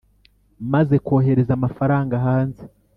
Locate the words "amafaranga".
1.59-2.13